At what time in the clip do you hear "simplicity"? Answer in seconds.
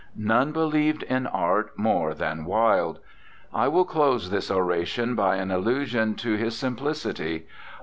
6.57-7.45